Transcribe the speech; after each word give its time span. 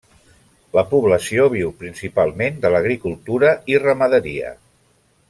La 0.77 0.83
població 0.93 1.45
viu 1.55 1.69
principalment 1.83 2.57
de 2.63 2.71
l'agricultura 2.77 3.53
i 3.75 3.79
ramaderia. 3.85 4.55